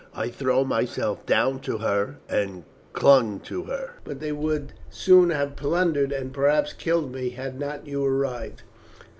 I 0.15 0.29
threw 0.29 0.65
myself 0.65 1.23
down 1.27 1.61
on 1.69 1.79
her 1.81 2.17
and 2.27 2.63
clung 2.91 3.39
to 3.41 3.65
her, 3.65 3.97
but 4.03 4.19
they 4.19 4.31
would 4.31 4.73
soon 4.89 5.29
have 5.29 5.55
plundered 5.55 6.11
and 6.11 6.33
perhaps 6.33 6.73
killed 6.73 7.13
me 7.13 7.29
had 7.29 7.59
not 7.59 7.85
you 7.85 8.03
arrived." 8.03 8.63